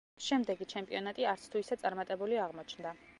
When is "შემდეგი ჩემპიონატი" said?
0.27-1.27